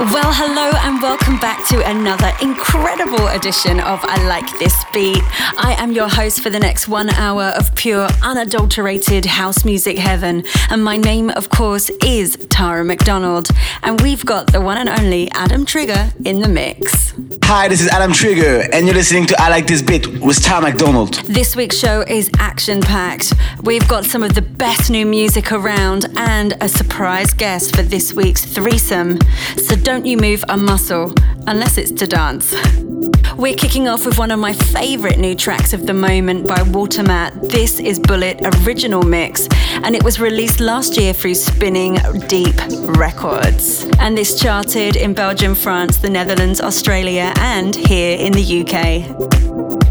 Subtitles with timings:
[0.00, 5.24] Well, hello and welcome back to another incredible edition of I Like This Beat.
[5.58, 10.44] I am your host for the next one hour of pure, unadulterated house music heaven.
[10.70, 13.48] And my name, of course, is Tara McDonald.
[13.82, 17.12] And we've got the one and only Adam Trigger in the mix.
[17.42, 20.60] Hi, this is Adam Trigger, and you're listening to I Like This Beat with Tara
[20.62, 21.14] McDonald.
[21.24, 23.32] This week's show is action packed.
[23.62, 28.14] We've got some of the best new music around and a surprise guest for this
[28.14, 29.18] week's threesome.
[29.56, 31.10] So don't you move a muscle
[31.46, 32.54] unless it's to dance.
[33.38, 37.48] We're kicking off with one of my favourite new tracks of the moment by Watermat.
[37.48, 39.48] This is Bullet Original Mix,
[39.82, 41.96] and it was released last year through Spinning
[42.26, 42.54] Deep
[42.98, 43.88] Records.
[43.98, 49.87] And this charted in Belgium, France, the Netherlands, Australia, and here in the UK.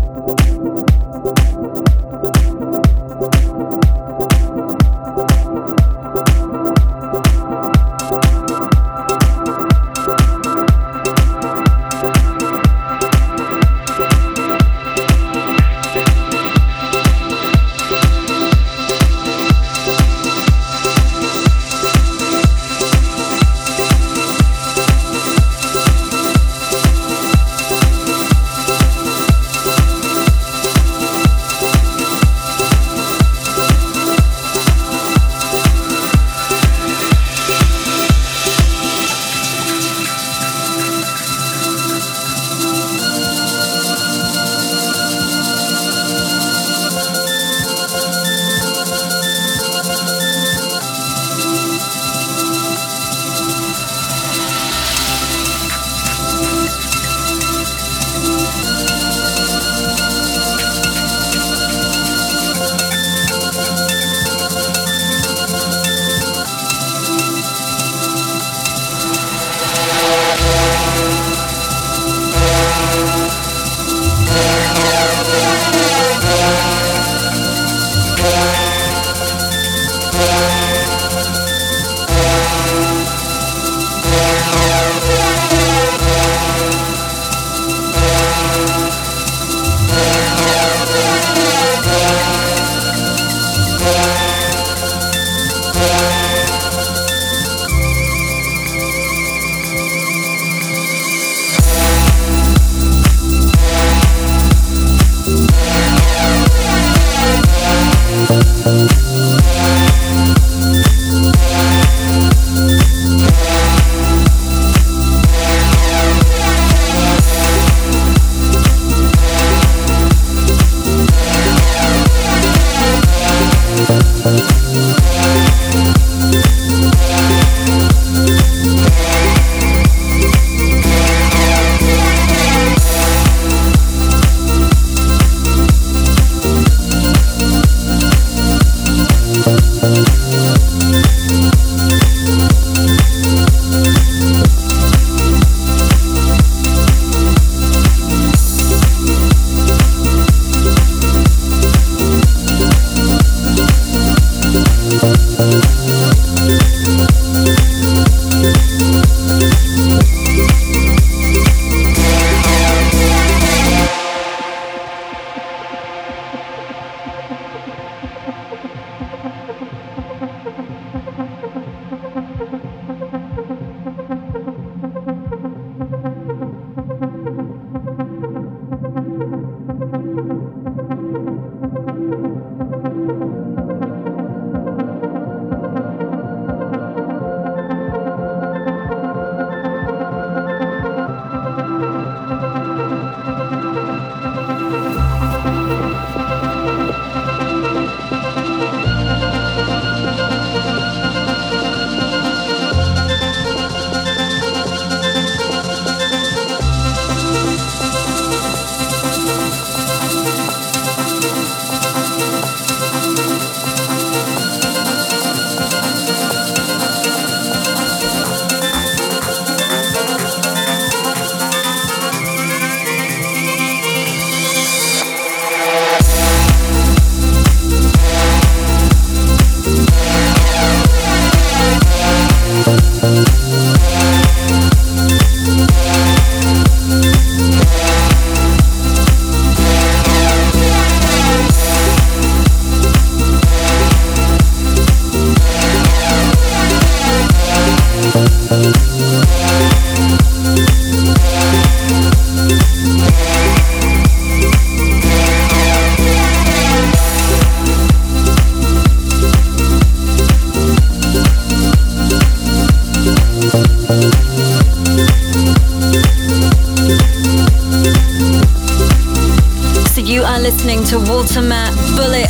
[248.47, 249.26] To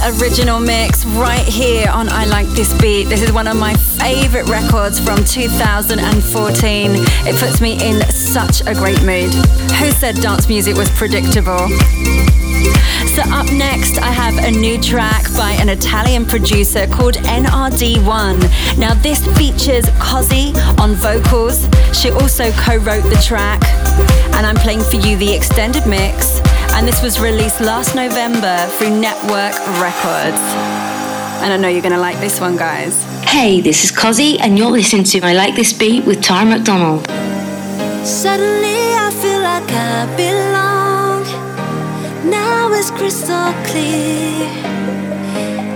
[0.07, 3.05] original mix right here on I Like This Beat.
[3.05, 6.91] This is one of my favorite records from 2014.
[6.93, 9.33] It puts me in such a great mood.
[9.79, 11.67] Who said dance music was predictable?
[13.15, 18.77] So, up next, I have a new track by an Italian producer called NRD1.
[18.77, 21.67] Now, this features Cozzy on vocals.
[21.93, 23.61] She also co wrote the track,
[24.35, 26.39] and I'm playing for you the extended mix
[26.77, 30.39] and this was released last November through Network Records.
[31.41, 33.03] And I know you're going to like this one, guys.
[33.23, 37.07] Hey, this is Cozzy, and you're listening to I Like This Beat with Tara McDonald.
[38.05, 41.23] Suddenly, I feel like I belong.
[42.29, 44.45] Now it's crystal clear.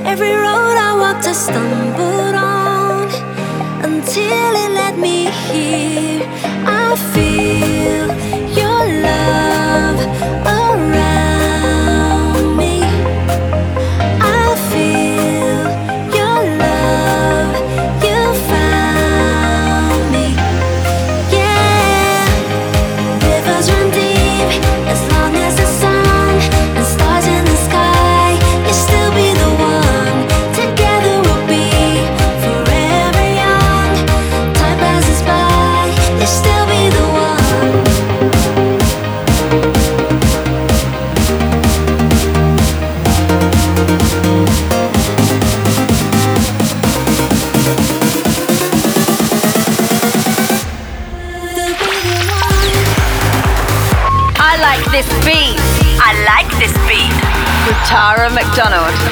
[0.06, 3.10] Every road I walked, I stumbled on
[3.84, 6.22] until it led me here.
[6.68, 8.08] I feel
[8.56, 10.31] your love.
[57.92, 59.11] Tara McDonald.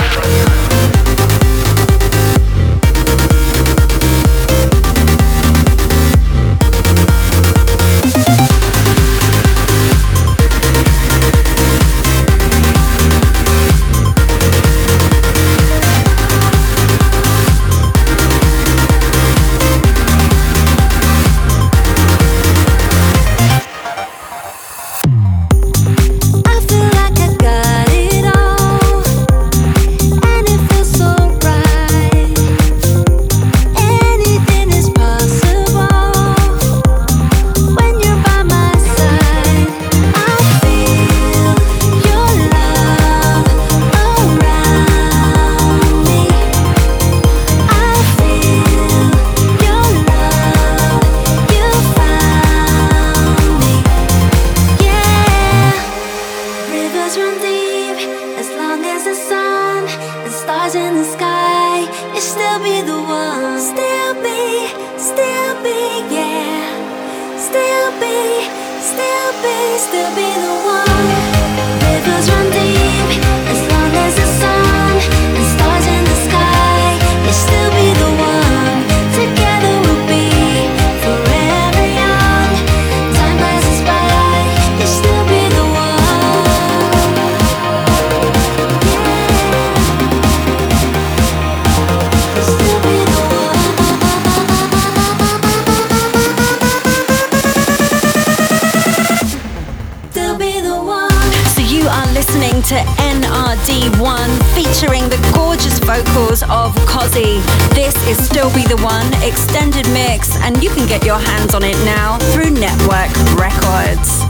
[106.50, 107.38] of Cozzy.
[107.78, 111.62] This is Still Be the One extended mix, and you can get your hands on
[111.64, 114.26] it now through Network Records.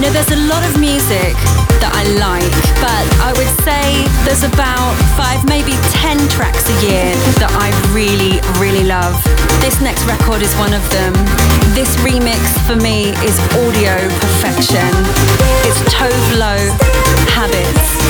[0.00, 1.36] Now, there's a lot of music
[1.84, 7.12] that I like, but I would say there's about five, maybe ten tracks a year
[7.44, 9.12] that I really, really love.
[9.60, 11.12] This next record is one of them.
[11.76, 14.88] This remix for me is audio perfection.
[15.68, 16.56] It's Tove Lo
[17.28, 17.97] Habits.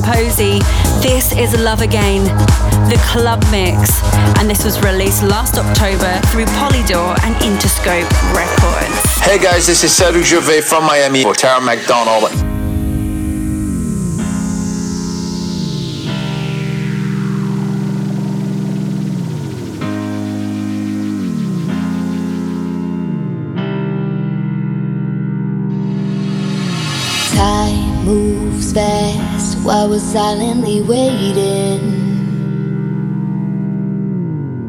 [0.00, 0.60] Tamposi.
[1.02, 2.24] This is Love Again,
[2.88, 4.02] the club mix,
[4.38, 9.18] and this was released last October through Polydor and Interscope Records.
[9.20, 12.30] Hey guys, this is Cedric Gervais from Miami Tara McDonald.
[28.72, 31.80] Fast while we're silently waiting.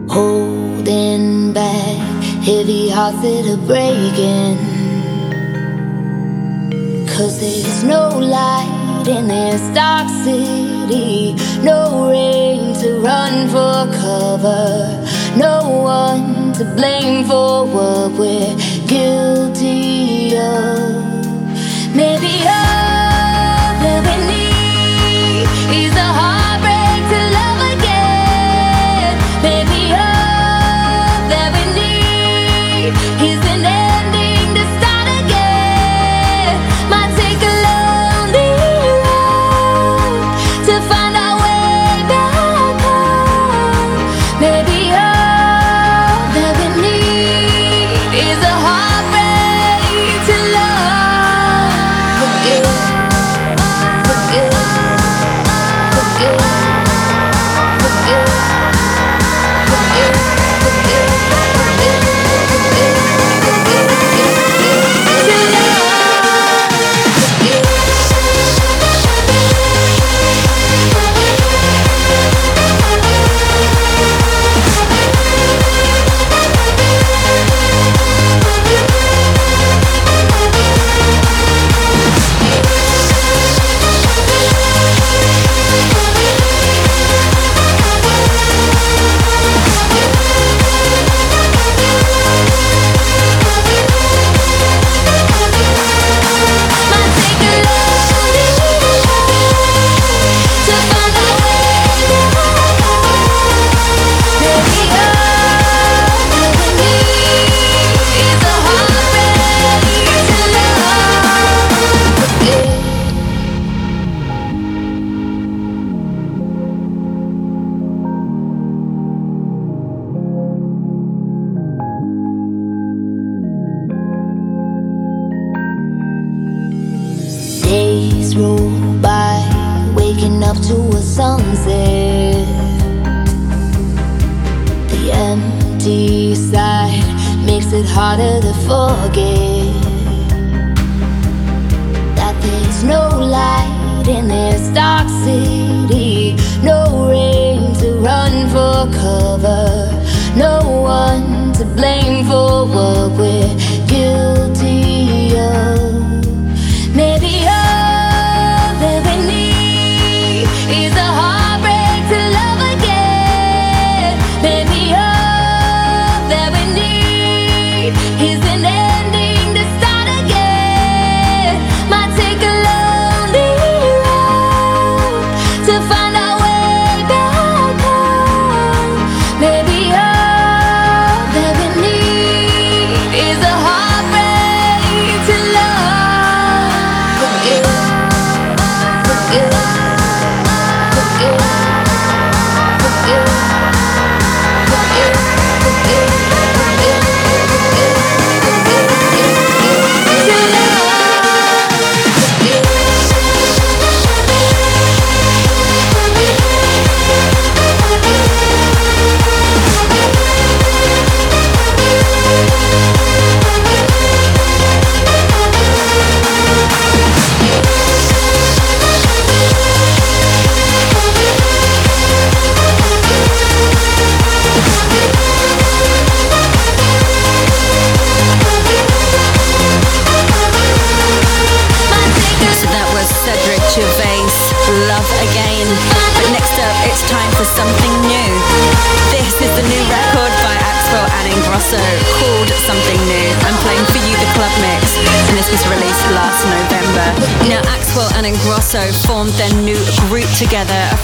[0.10, 4.58] Holding back, heavy hearts that are breaking.
[7.08, 15.06] Cause there's no light in this dark city, no rain to run for cover,
[15.38, 18.56] no one to blame for what we're
[18.88, 21.11] guilty of.
[21.94, 22.81] Maybe I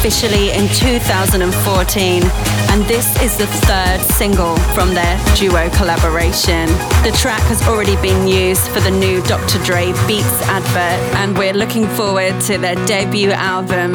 [0.07, 6.67] officially in 2014, and this is the third single from their duo collaboration.
[7.03, 9.61] The track has already been used for the new Dr.
[9.65, 13.91] Dre Beats advert, and we're looking forward to their debut album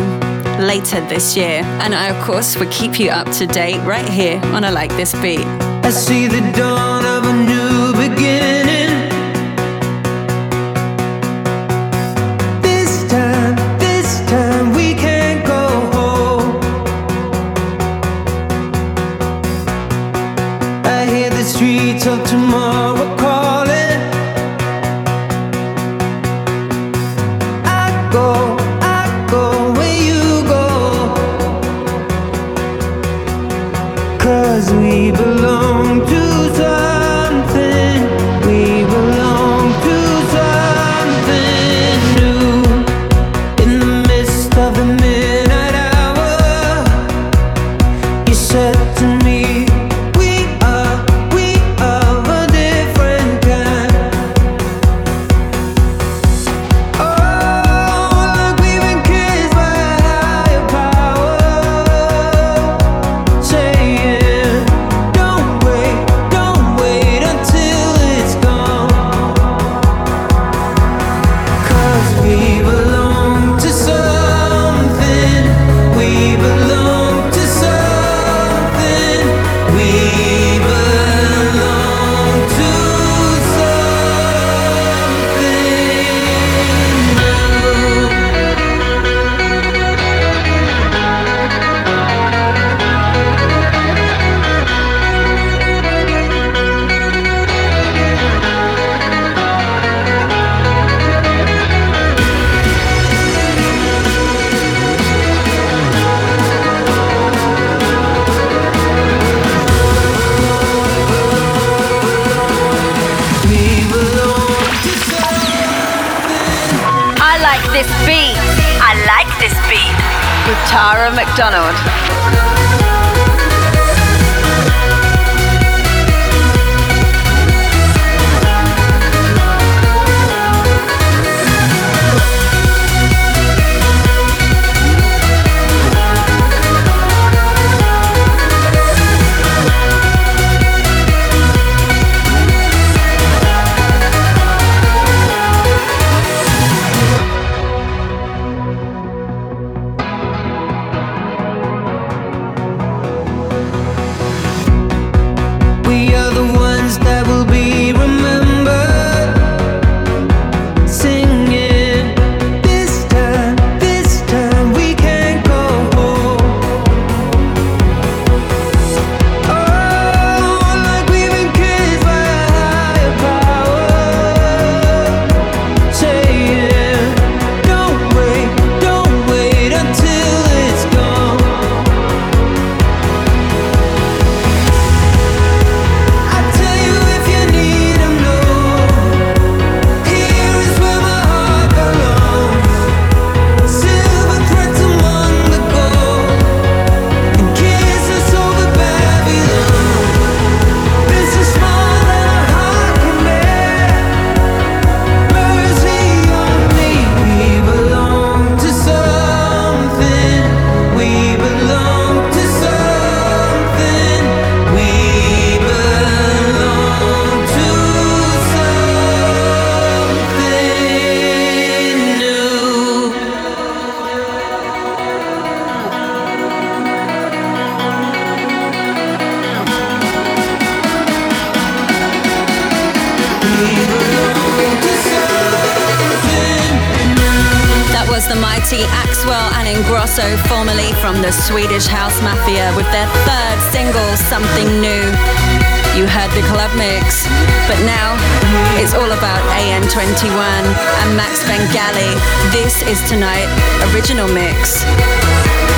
[0.61, 1.63] later this year.
[1.81, 4.91] And I, of course, will keep you up to date right here on I Like
[4.91, 5.47] This Beat.
[5.83, 7.07] I see the dawn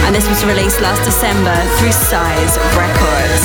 [0.05, 3.45] And this was released last December through Size Records.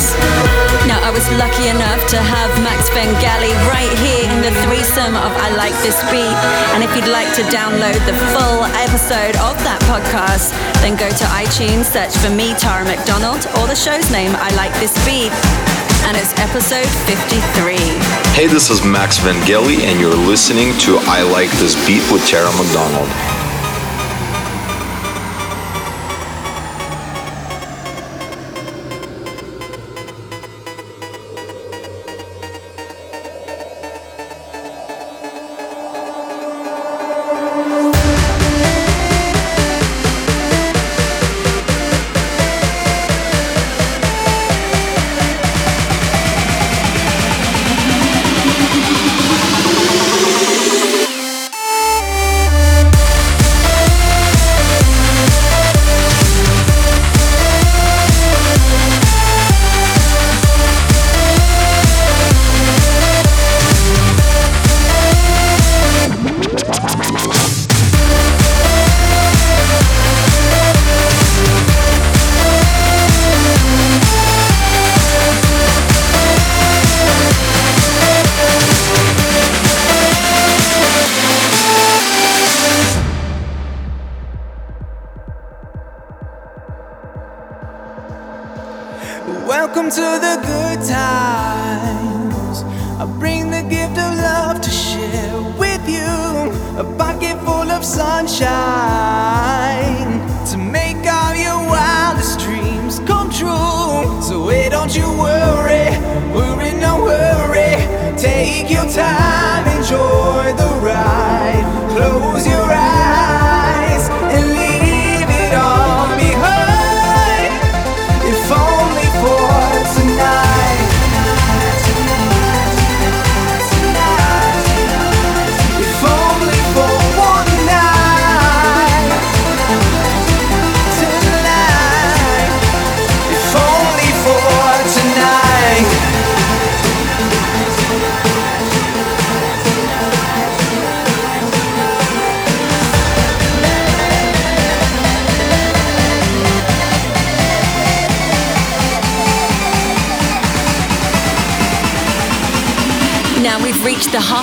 [0.84, 5.32] Now, I was lucky enough to have Max Vangeli right here in the threesome of
[5.40, 6.36] I Like This Beat.
[6.76, 10.52] And if you'd like to download the full episode of that podcast,
[10.84, 14.72] then go to iTunes, search for me, Tara McDonald, or the show's name, I Like
[14.80, 15.32] This Beat.
[16.08, 17.76] And it's episode 53.
[18.36, 22.52] Hey, this is Max Vangeli, and you're listening to I Like This Beat with Tara
[22.56, 23.39] McDonald.
[101.30, 104.22] All your wildest dreams come true.
[104.22, 105.86] So, hey, don't you worry,
[106.34, 107.76] worry, no worry.
[108.16, 110.69] Take your time, enjoy the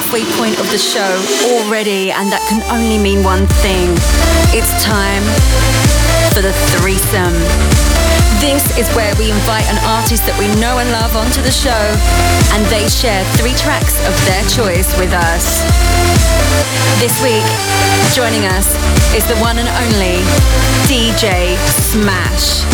[0.07, 1.19] halfway point of the show
[1.51, 3.91] already, and that can only mean one thing.
[4.55, 5.23] It's time
[6.31, 7.35] for the threesome.
[8.39, 11.83] This is where we invite an artist that we know and love onto the show,
[12.55, 15.43] and they share three tracks of their choice with us.
[17.03, 17.43] This week,
[18.15, 18.79] joining us
[19.15, 20.19] is the one and only
[20.87, 22.65] DJ Smash.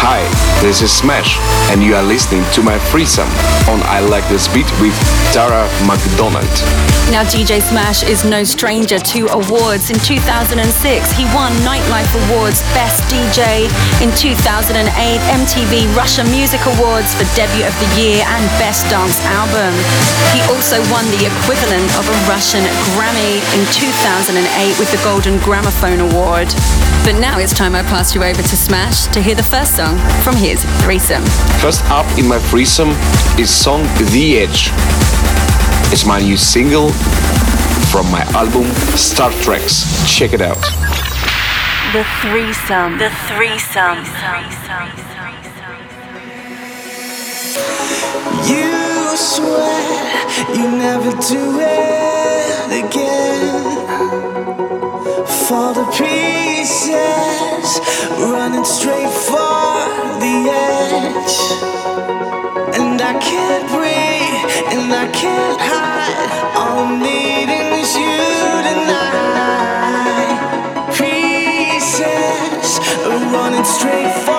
[0.00, 0.20] Hi,
[0.60, 1.38] this is Smash,
[1.72, 3.28] and you are listening to my threesome
[3.68, 4.94] on I Like This Beat with
[5.32, 6.44] Tara McDonald.
[7.12, 9.92] Now, DJ Smash is no stranger to awards.
[9.92, 10.56] In 2006,
[11.12, 13.68] he won Nightlife Awards Best DJ.
[14.00, 19.72] In 2008, MTV Russia Music Awards for Debut of the Year and Best Dance Album.
[20.32, 22.64] He also won the equivalent of a Russian
[22.96, 24.40] Grammy in 2008
[24.80, 26.48] with the Golden Gramophone Phone award.
[27.04, 29.98] But now it's time I pass you over to Smash to hear the first song
[30.22, 31.22] from his threesome.
[31.60, 32.90] First up in my threesome
[33.38, 33.82] is song
[34.12, 34.70] The Edge.
[35.92, 36.88] It's my new single
[37.92, 38.64] from my album
[38.96, 39.84] Star Tracks.
[40.08, 40.60] Check it out.
[41.92, 42.96] The threesome.
[42.98, 44.04] The threesome.
[48.48, 53.63] You swear you never do it again.
[55.48, 56.98] Fall to pieces,
[58.18, 59.84] running straight for
[60.24, 61.36] the edge.
[62.80, 66.30] And I can't breathe, and I can't hide.
[66.56, 68.18] All I'm needing is you
[68.68, 70.32] tonight.
[70.96, 72.80] Pieces,
[73.30, 74.33] running straight for,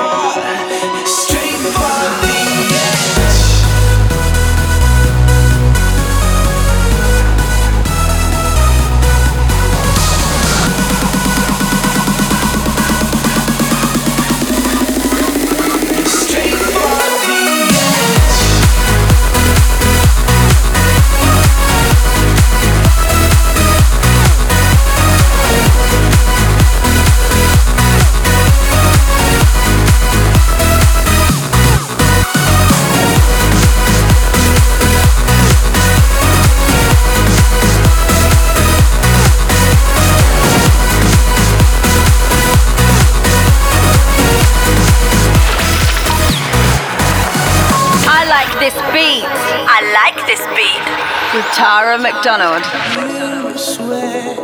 [51.55, 52.63] Tara McDonald.
[52.99, 54.35] You swear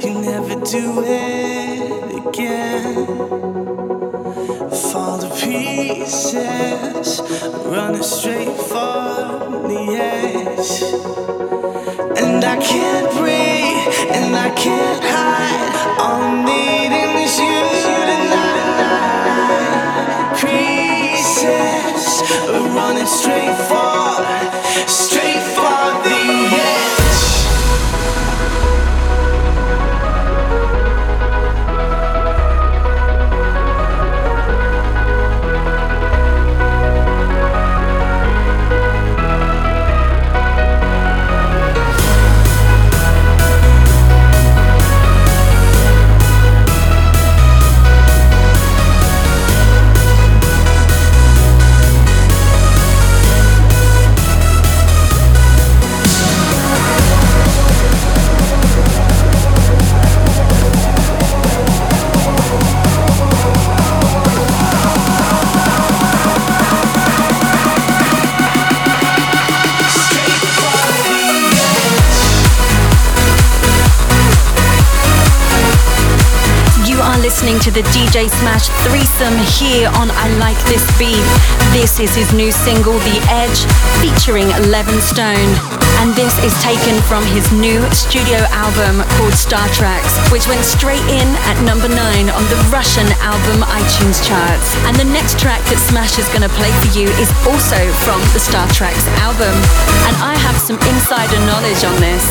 [0.00, 3.06] you never do it again.
[4.70, 6.34] Fall to pieces,
[77.72, 81.24] the DJ Smash threesome here on I Like This Beat.
[81.72, 83.64] This is his new single, The Edge,
[84.04, 90.18] featuring Levin Stone and this is taken from his new studio album called Star Tracks,
[90.34, 91.94] which went straight in at number 9
[92.26, 94.74] on the Russian album iTunes charts.
[94.90, 98.18] And the next track that Smash is going to play for you is also from
[98.34, 99.54] the Star Tracks album.
[100.10, 102.26] And I have some insider knowledge on this.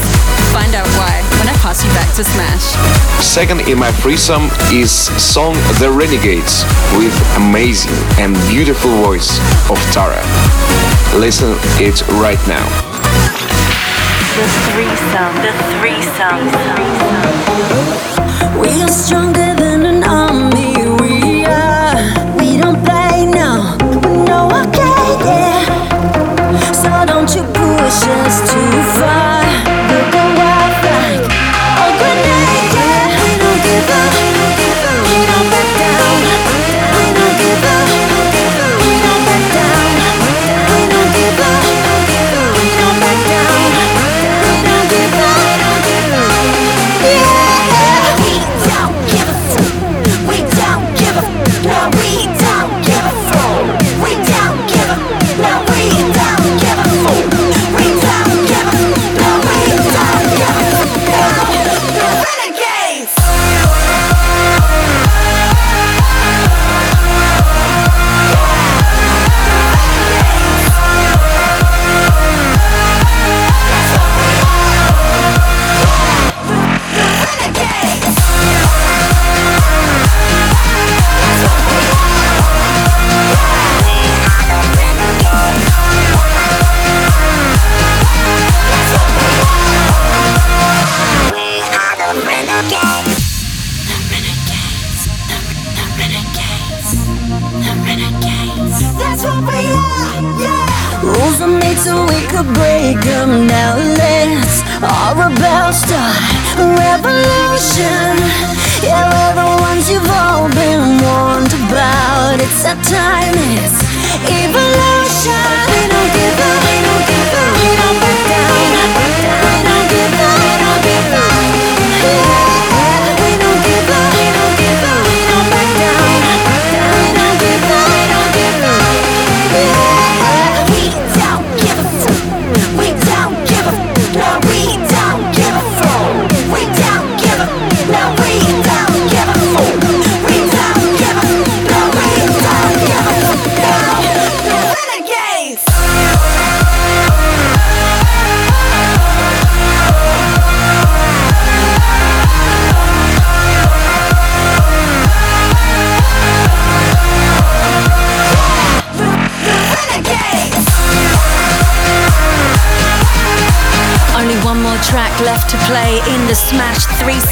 [0.51, 2.75] Find out why when I pass you back to Smash.
[3.23, 6.65] Second in my threesome is song The Renegades
[6.99, 9.39] with amazing and beautiful voice
[9.71, 10.21] of Tara.
[11.15, 12.67] Listen it right now.
[14.35, 15.33] The threesome.
[15.39, 16.43] The threesome.
[18.59, 20.75] We are stronger than an army.
[20.99, 21.95] We are.
[22.37, 23.77] We don't play now.
[24.03, 26.71] We know okay, yeah.
[26.73, 29.31] So don't you push us too far.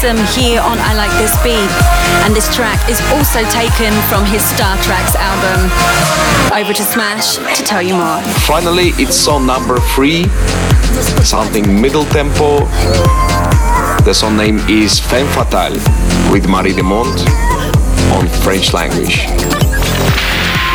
[0.00, 1.70] Here on I Like This Beat.
[2.24, 5.68] And this track is also taken from his Star Tracks album.
[6.56, 8.22] Over to Smash to tell you more.
[8.48, 10.24] Finally, it's song number three,
[11.22, 12.60] something middle tempo.
[14.04, 15.76] The song name is Femme Fatale
[16.32, 17.20] with Marie Demont
[18.16, 19.26] on French language.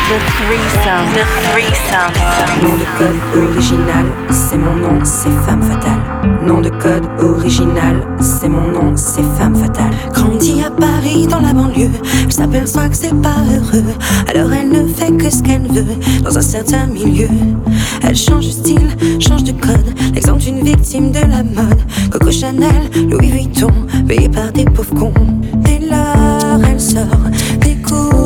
[0.06, 1.06] The threesome.
[1.14, 2.14] The threesome.
[2.62, 6.00] Nom de code original, c'est mon nom, c'est femme fatale.
[6.46, 9.90] Nom de code original, c'est mon nom, c'est femme fatale.
[10.14, 11.90] Grandit à Paris dans la banlieue,
[12.22, 13.82] elle s'aperçoit que c'est pas heureux.
[14.28, 17.28] Alors elle ne fait que ce qu'elle veut dans un certain milieu.
[18.04, 21.80] Elle change de style, change de code, l'exemple d'une victime de la mode.
[22.12, 23.72] Coco Chanel, Louis Vuitton,
[24.06, 25.14] payé par des pauvres cons.
[25.56, 27.02] Dès lors, elle sort,
[27.60, 28.25] découvre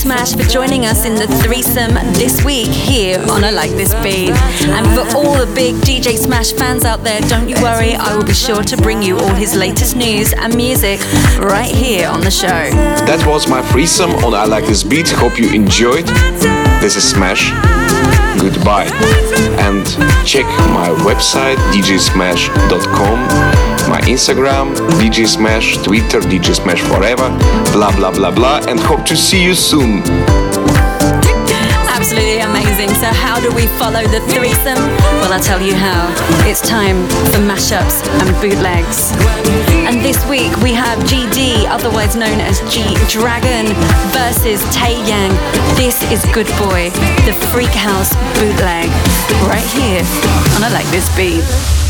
[0.00, 4.30] Smash for joining us in the threesome this week here on I Like This Beat.
[4.70, 8.24] And for all the big DJ Smash fans out there, don't you worry, I will
[8.24, 11.00] be sure to bring you all his latest news and music
[11.38, 12.48] right here on the show.
[12.48, 15.10] That was my threesome on I Like This Beat.
[15.10, 16.06] Hope you enjoyed.
[16.80, 17.50] This is Smash.
[18.40, 18.88] Goodbye.
[19.60, 19.84] And
[20.26, 23.18] check my website djsmash.com,
[24.10, 27.30] Instagram DJ Smash, Twitter DJ Smash Forever,
[27.70, 30.02] blah blah blah blah, and hope to see you soon.
[31.86, 32.88] Absolutely amazing.
[32.98, 34.82] So, how do we follow the threesome?
[35.22, 36.10] Well, I'll tell you how.
[36.48, 39.14] It's time for mashups and bootlegs.
[39.86, 43.66] And this week we have GD, otherwise known as G Dragon,
[44.10, 45.30] versus Taeyang.
[45.76, 46.90] This is Good Boy,
[47.30, 48.90] the Freak House bootleg,
[49.46, 50.02] right here
[50.56, 51.89] on I Like This Beat.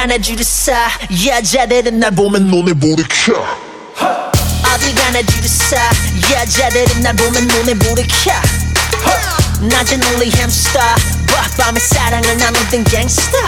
[0.00, 0.42] 가나 줄을
[1.26, 3.34] 여자들은 날 보면 눈에 불이 켜?
[4.72, 5.46] 어딜 가나 줄을
[6.32, 8.32] 여자들은 날 보면 눈에 불이 켜?
[9.60, 10.82] 낮은 only hamster
[11.58, 13.46] 밤에 사랑을 나누던 gangster.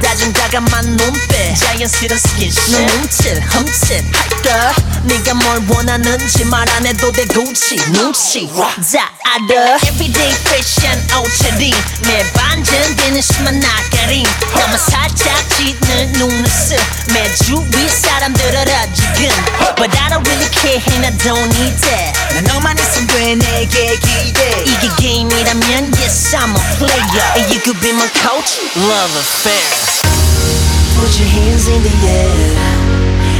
[0.00, 1.56] 다정다감한 눈빛.
[1.58, 2.72] 자연스런 스킨십.
[2.72, 4.72] 너 훔칠 훔칠 할까
[5.08, 12.32] 네가 뭘 원하는지 말 안 해도 돼 굳이 눈치 다 알아 Everyday fashion 옷차림 내
[12.32, 16.76] 반전되는 심한 나가림 나만 살짝 짙는 눈웃음
[17.14, 19.28] 매주 위 사람들 알아 지금
[19.76, 23.96] But I don't really care and I don't need that 난 너만 있으면 돼 내게
[23.96, 29.64] 기대 이게 게임이라면 yes I'm a player And you could be my coach love affair
[31.00, 32.67] Put your hands in the air.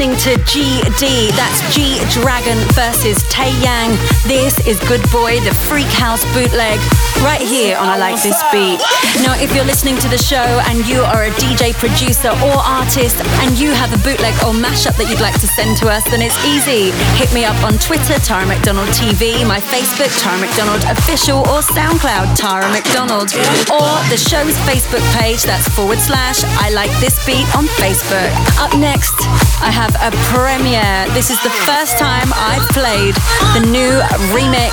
[0.00, 1.28] listening to GD.
[1.36, 3.92] That's G Dragon versus Taeyang.
[4.24, 6.80] This is Good Boy, the Freak House bootleg,
[7.20, 8.80] right here on I Like This Beat.
[9.20, 10.40] Now, if you're listening to the show
[10.72, 14.96] and you are a DJ, producer, or artist, and you have a bootleg or mashup
[14.96, 16.96] that you'd like to send to us, then it's easy.
[17.20, 22.40] Hit me up on Twitter, Tara McDonald TV, my Facebook, Tara McDonald Official, or SoundCloud,
[22.40, 23.36] Tara McDonald,
[23.68, 25.44] or the show's Facebook page.
[25.44, 28.32] That's forward slash I Like This Beat on Facebook.
[28.56, 29.12] Up next,
[29.60, 31.06] I have a premiere.
[31.14, 33.14] This is the first time I've played
[33.54, 33.90] the new
[34.30, 34.72] remix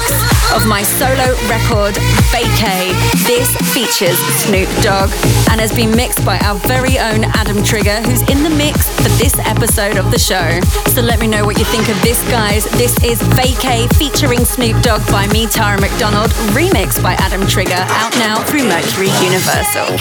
[0.53, 1.95] of my solo record,
[2.30, 2.91] Vacay.
[3.26, 5.09] This features Snoop Dogg
[5.49, 9.09] and has been mixed by our very own Adam Trigger, who's in the mix for
[9.18, 10.59] this episode of the show.
[10.91, 12.65] So let me know what you think of this, guys.
[12.78, 18.13] This is Vacay featuring Snoop Dogg by me, Tara McDonald, remixed by Adam Trigger, out
[18.18, 19.97] now through Mercury Universal.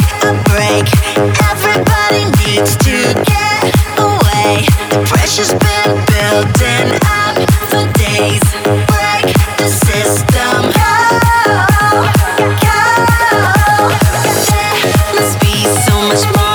[4.47, 7.35] The pressure's been building up
[7.67, 8.41] for days.
[8.87, 10.71] Break the system.
[14.83, 16.46] There must be so much more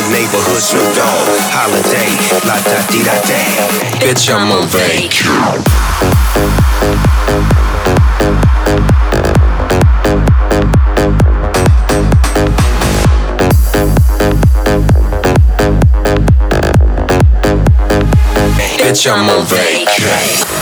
[0.00, 1.28] Friendly neighborhood Snoop Dogg.
[1.52, 3.40] Holiday, la da di da da.
[3.98, 5.10] Bitch, I'm on vac.
[18.78, 20.59] Bitch, I'm on vac.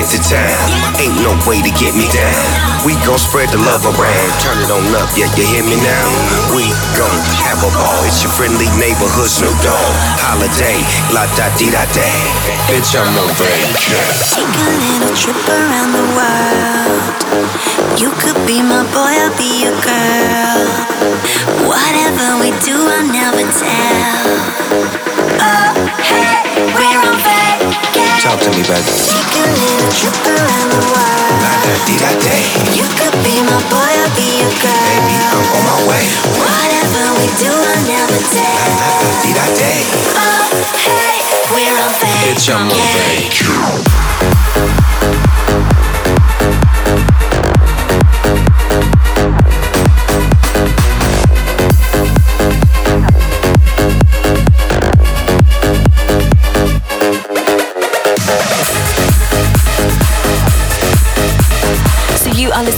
[0.00, 0.68] Hit the town.
[0.96, 2.40] Ain't no way to get me down.
[2.88, 4.28] We gon' spread the love around.
[4.40, 6.06] Turn it on up, yeah, you hear me now?
[6.56, 6.64] We
[6.96, 8.00] gon' have a ball.
[8.08, 9.92] It's your friendly neighborhood Snoop Dogg.
[10.24, 10.80] Holiday,
[11.12, 12.08] la da di da da.
[12.72, 13.52] Bitch, I'm on vac.
[14.32, 17.20] Take a little trip around the world.
[18.00, 20.64] You could be my boy, I'll be your girl.
[21.68, 24.24] Whatever we do, I'll never tell.
[25.44, 26.40] Oh, hey,
[26.72, 27.39] we're on vacation.
[28.30, 28.86] Talk to me, baby.
[29.10, 31.42] Take a trip around the world.
[31.42, 32.38] La da di da da.
[32.78, 34.70] You could be my boy, I'll be your girl.
[34.70, 36.06] Baby, I'm on my way.
[36.38, 38.70] Whatever we do, I'll never tell.
[38.78, 39.74] La da di da da.
[40.14, 40.46] Oh,
[40.78, 41.18] hey,
[41.50, 42.30] we're on vacation.
[42.30, 43.10] Bitch, I'm on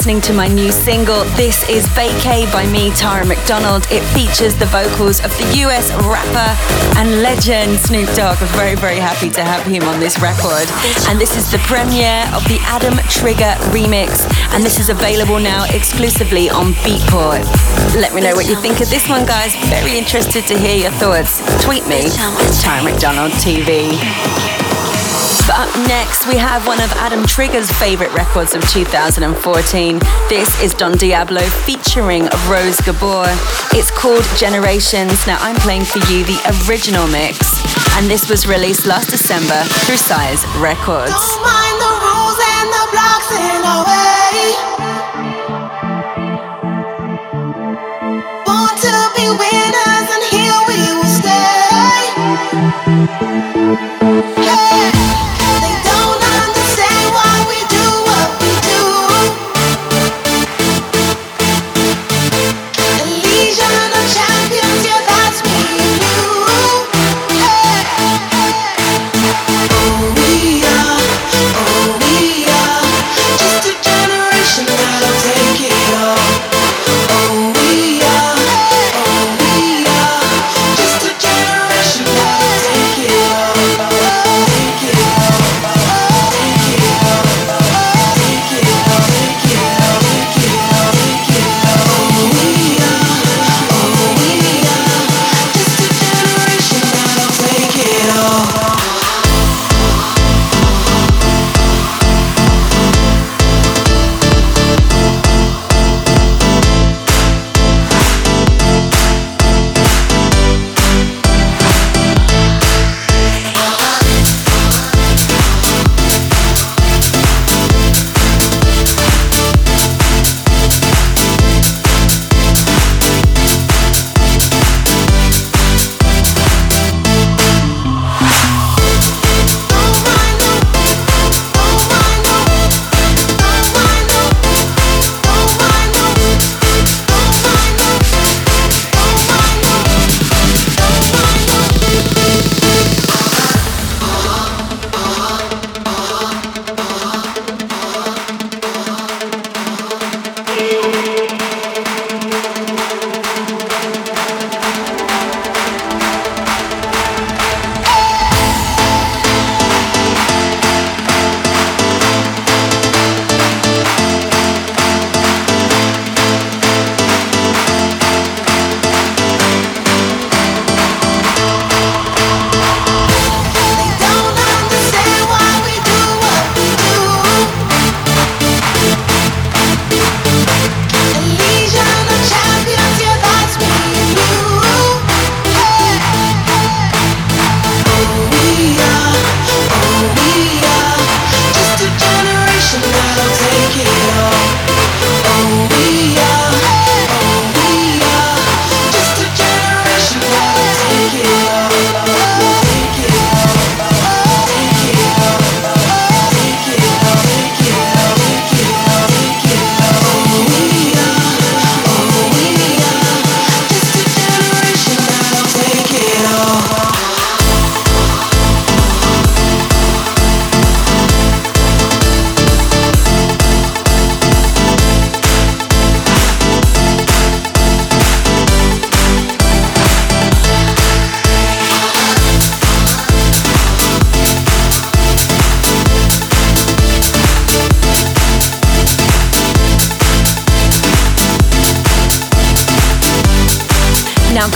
[0.02, 1.22] listening to my new single.
[1.38, 3.86] This is Vacay by me, Tara McDonald.
[3.88, 6.50] It features the vocals of the US rapper
[6.98, 8.36] and legend Snoop Dogg.
[8.42, 10.66] I'm very, very happy to have him on this record.
[11.06, 14.26] And this is the premiere of the Adam Trigger remix.
[14.50, 17.46] And this is available now exclusively on Beatport.
[17.94, 19.54] Let me know what you think of this one, guys.
[19.70, 21.38] Very interested to hear your thoughts.
[21.62, 22.10] Tweet me,
[22.58, 24.71] Tara McDonald TV.
[25.54, 29.98] Up next, we have one of Adam Trigger's favorite records of 2014.
[30.28, 33.26] This is Don Diablo featuring Rose Gabor.
[33.76, 35.26] It's called Generations.
[35.26, 37.60] Now, I'm playing for you the original mix,
[37.98, 41.12] and this was released last December through Size Records.
[48.46, 51.11] Born to be winners, and here we will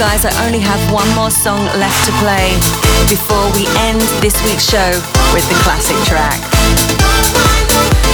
[0.07, 2.54] guys, I only have one more song left to play
[3.11, 4.94] before we end this week's show
[5.34, 6.38] with the classic track.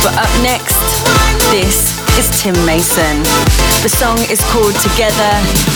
[0.00, 0.80] But up next,
[1.52, 3.20] this is Tim Mason.
[3.84, 5.32] The song is called Together,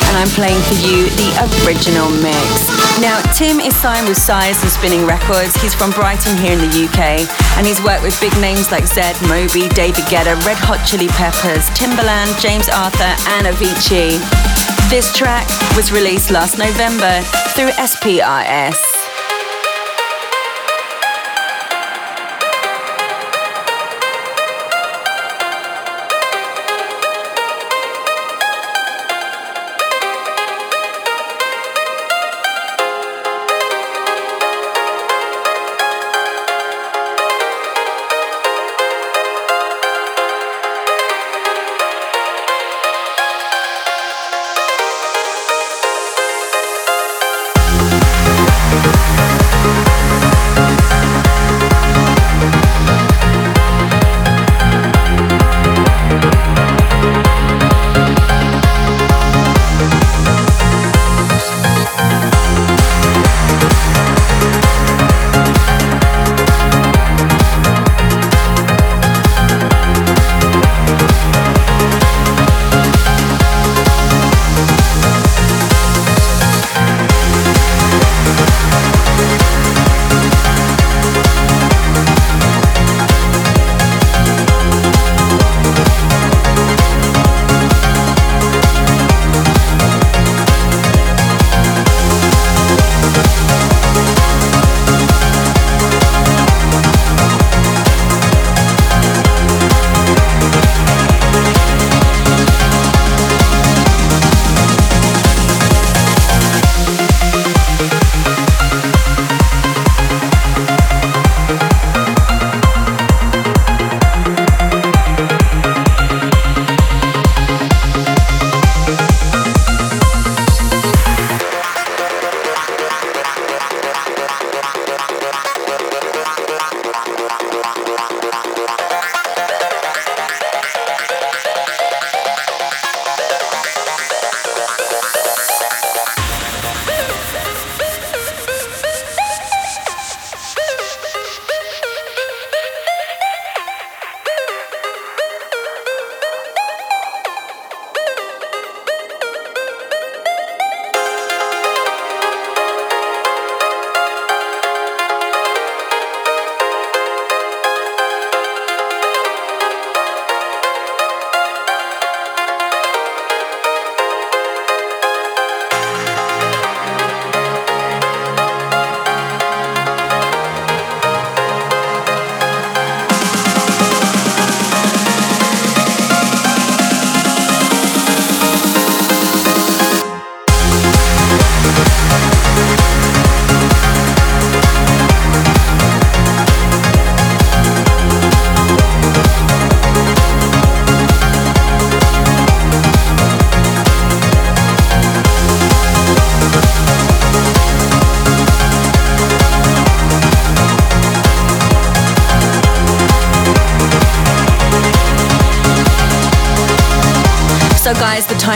[0.08, 1.28] and I'm playing for you the
[1.68, 2.64] original mix.
[2.96, 5.52] Now, Tim is signed with Size and Spinnin' Records.
[5.60, 7.28] He's from Brighton here in the UK,
[7.60, 11.68] and he's worked with big names like Zedd, Moby, David Guetta, Red Hot Chili Peppers,
[11.76, 14.16] Timbaland, James Arthur, and Avicii.
[14.88, 17.20] This track was released last November
[17.56, 18.95] through SPRS.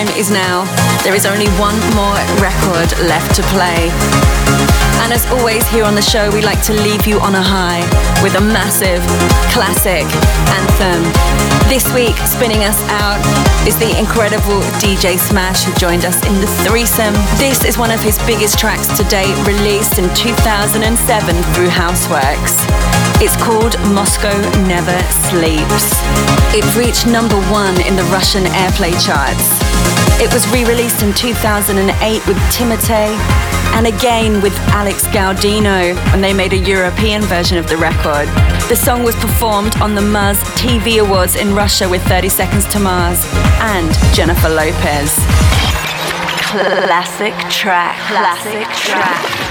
[0.01, 0.65] Time is now.
[1.05, 3.91] There is only one more record left to play.
[5.03, 7.85] And as always, here on the show, we like to leave you on a high
[8.23, 9.03] with a massive
[9.53, 10.05] classic
[10.57, 11.05] anthem.
[11.69, 13.21] This week, spinning us out
[13.67, 17.15] is the incredible DJ Smash who joined us in the threesome.
[17.37, 22.65] This is one of his biggest tracks to date, released in 2007 through Houseworks.
[23.21, 24.33] It's called Moscow
[24.65, 24.99] Never
[25.29, 25.93] Sleeps.
[26.57, 29.60] It reached number one in the Russian airplay charts.
[30.23, 33.17] It was re released in 2008 with Timati
[33.73, 38.29] and again with Alex Gaudino when they made a European version of the record.
[38.69, 42.79] The song was performed on the Muzz TV Awards in Russia with 30 Seconds to
[42.79, 43.25] Mars
[43.61, 45.11] and Jennifer Lopez.
[46.53, 47.97] Classic track.
[48.09, 49.50] Classic track.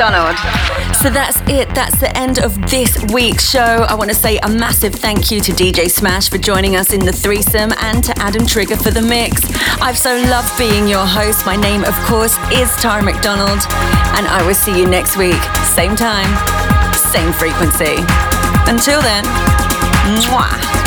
[0.00, 0.38] McDonald.
[0.96, 1.68] So that's it.
[1.74, 3.84] That's the end of this week's show.
[3.86, 7.04] I want to say a massive thank you to DJ Smash for joining us in
[7.04, 9.42] the threesome and to Adam Trigger for the mix.
[9.82, 11.44] I've so loved being your host.
[11.44, 13.60] My name, of course, is Tara McDonald.
[14.16, 15.42] And I will see you next week.
[15.68, 16.32] Same time,
[16.96, 18.00] same frequency.
[18.72, 19.24] Until then,
[20.16, 20.79] mwah.